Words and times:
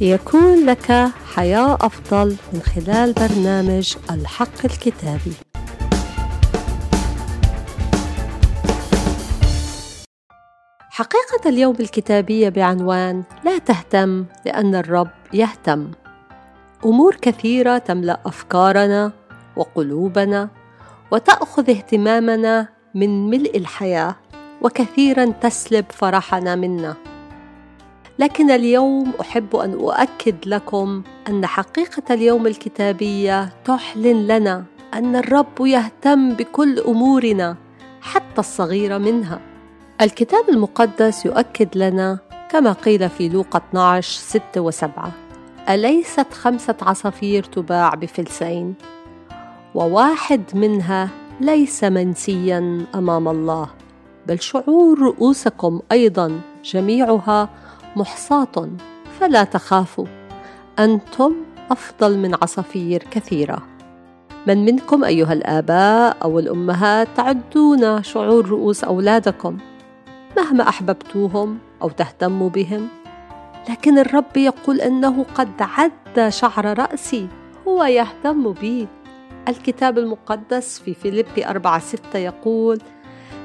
ليكون 0.00 0.66
لك 0.66 0.92
حياة 1.34 1.74
أفضل 1.80 2.36
من 2.52 2.60
خلال 2.60 3.12
برنامج 3.12 3.96
الحق 4.10 4.64
الكتابي. 4.64 5.32
حقيقة 10.90 11.48
اليوم 11.48 11.76
الكتابية 11.80 12.48
بعنوان 12.48 13.22
لا 13.44 13.58
تهتم 13.58 14.24
لأن 14.46 14.74
الرب 14.74 15.10
يهتم. 15.32 15.90
أمور 16.84 17.14
كثيرة 17.14 17.78
تملأ 17.78 18.20
أفكارنا 18.26 19.12
وقلوبنا 19.56 20.48
وتأخذ 21.10 21.70
اهتمامنا 21.70 22.68
من 22.94 23.30
ملء 23.30 23.56
الحياة 23.56 24.16
وكثيرا 24.62 25.24
تسلب 25.24 25.84
فرحنا 25.90 26.54
منا. 26.54 27.15
لكن 28.18 28.50
اليوم 28.50 29.12
أحب 29.20 29.56
أن 29.56 29.72
أؤكد 29.72 30.36
لكم 30.46 31.02
أن 31.28 31.46
حقيقة 31.46 32.14
اليوم 32.14 32.46
الكتابية 32.46 33.52
تعلن 33.64 34.26
لنا 34.26 34.64
أن 34.94 35.16
الرب 35.16 35.60
يهتم 35.60 36.34
بكل 36.34 36.78
أمورنا 36.78 37.56
حتى 38.00 38.38
الصغيره 38.38 38.98
منها. 38.98 39.40
الكتاب 40.00 40.48
المقدس 40.48 41.26
يؤكد 41.26 41.68
لنا 41.78 42.18
كما 42.50 42.72
قيل 42.72 43.08
في 43.08 43.28
لوقا 43.28 43.60
12 43.70 44.40
6 44.54 44.70
و7 44.70 45.08
أليست 45.70 46.32
خمسة 46.32 46.76
عصافير 46.82 47.44
تباع 47.44 47.94
بفلسين؟ 47.94 48.74
وواحد 49.74 50.42
منها 50.54 51.08
ليس 51.40 51.84
منسيا 51.84 52.86
أمام 52.94 53.28
الله 53.28 53.68
بل 54.26 54.40
شعور 54.40 54.98
رؤوسكم 54.98 55.80
أيضا 55.92 56.40
جميعها 56.64 57.48
محصاة 57.96 58.68
فلا 59.20 59.44
تخافوا. 59.44 60.06
أنتم 60.78 61.34
أفضل 61.70 62.18
من 62.18 62.34
عصافير 62.34 63.02
كثيرة. 63.10 63.62
من 64.46 64.64
منكم 64.64 65.04
أيها 65.04 65.32
الآباء 65.32 66.16
أو 66.22 66.38
الأمهات 66.38 67.08
تعدون 67.16 68.02
شعور 68.02 68.48
رؤوس 68.48 68.84
أولادكم. 68.84 69.58
مهما 70.36 70.68
أحببتوهم 70.68 71.58
أو 71.82 71.88
تهتموا 71.88 72.48
بهم. 72.48 72.88
لكن 73.70 73.98
الرب 73.98 74.36
يقول 74.36 74.80
أنه 74.80 75.26
قد 75.34 75.62
عد 75.62 76.28
شعر 76.28 76.78
رأسي. 76.78 77.28
هو 77.68 77.84
يهتم 77.84 78.52
بي. 78.52 78.88
الكتاب 79.48 79.98
المقدس 79.98 80.78
في 80.78 80.94
فيليبي 80.94 81.46
أربعة 81.46 81.78
ستة 81.78 82.18
يقول 82.18 82.80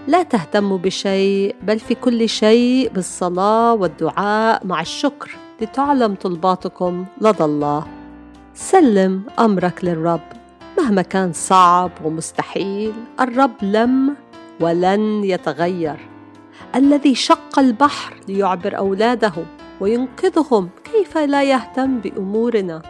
لا 0.07 0.23
تهتموا 0.23 0.77
بشيء 0.77 1.55
بل 1.61 1.79
في 1.79 1.95
كل 1.95 2.29
شيء 2.29 2.91
بالصلاة 2.93 3.73
والدعاء 3.73 4.67
مع 4.67 4.81
الشكر 4.81 5.35
لتعلم 5.61 6.15
طلباتكم 6.15 7.05
لدى 7.21 7.43
الله. 7.43 7.87
سلم 8.53 9.23
أمرك 9.39 9.85
للرب. 9.85 10.21
مهما 10.77 11.01
كان 11.01 11.33
صعب 11.33 11.91
ومستحيل 12.03 12.93
الرب 13.19 13.51
لم 13.61 14.15
ولن 14.59 15.23
يتغير. 15.23 15.97
الذي 16.75 17.15
شق 17.15 17.59
البحر 17.59 18.13
ليعبر 18.27 18.77
أولاده 18.77 19.33
وينقذهم 19.79 20.69
كيف 20.91 21.17
لا 21.17 21.43
يهتم 21.43 21.99
بأمورنا؟ 21.99 22.81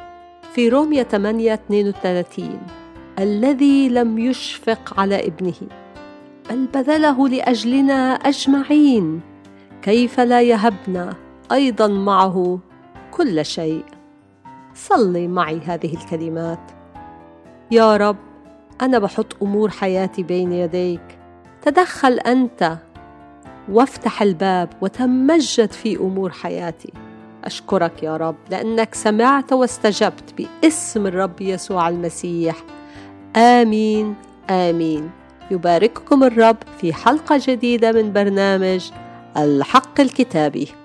في 0.54 0.70
رومية 0.70 1.04
8 1.04 1.54
32 1.54 2.60
الذي 3.20 3.90
لم 3.90 4.20
يشفق 4.20 5.00
على 5.00 5.28
ابنه. 5.28 5.81
بل 6.52 6.66
بذله 6.66 7.28
لأجلنا 7.28 8.14
أجمعين 8.14 9.22
كيف 9.82 10.20
لا 10.20 10.42
يهبنا 10.42 11.14
أيضا 11.52 11.88
معه 11.88 12.60
كل 13.12 13.46
شيء. 13.46 13.86
صلي 14.76 15.28
معي 15.28 15.60
هذه 15.66 15.94
الكلمات. 15.94 16.72
يا 17.72 17.98
رب 17.98 18.18
أنا 18.82 19.00
بحط 19.00 19.36
أمور 19.42 19.70
حياتي 19.70 20.24
بين 20.24 20.52
يديك. 20.52 21.20
تدخل 21.62 22.20
أنت 22.20 22.78
وافتح 23.70 24.22
الباب 24.22 24.70
وتمجد 24.82 25.72
في 25.72 25.98
أمور 25.98 26.32
حياتي. 26.32 26.94
أشكرك 27.44 28.04
يا 28.04 28.18
رب 28.18 28.36
لأنك 28.50 28.96
سمعت 28.96 29.54
واستجبت 29.54 30.34
باسم 30.38 31.08
الرب 31.08 31.42
يسوع 31.42 31.90
المسيح. 31.90 32.56
آمين 33.36 34.16
آمين. 34.50 35.21
يبارككم 35.52 36.24
الرب 36.24 36.58
في 36.82 36.94
حلقة 36.94 37.42
جديدة 37.48 37.92
من 37.92 38.14
برنامج 38.14 38.92
الحق 39.38 40.02
الكتابي. 40.02 40.81